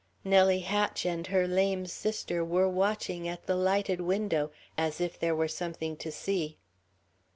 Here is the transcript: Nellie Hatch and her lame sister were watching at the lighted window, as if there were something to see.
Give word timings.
Nellie 0.23 0.61
Hatch 0.61 1.05
and 1.05 1.27
her 1.27 1.47
lame 1.47 1.85
sister 1.85 2.43
were 2.43 2.67
watching 2.67 3.27
at 3.27 3.45
the 3.45 3.53
lighted 3.55 4.01
window, 4.01 4.49
as 4.75 4.99
if 4.99 5.19
there 5.19 5.35
were 5.35 5.47
something 5.47 5.95
to 5.97 6.11
see. 6.11 6.57